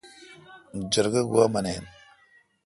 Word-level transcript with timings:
جرگہ 0.91 1.21
گوا 1.29 1.45
منین۔ 1.53 1.83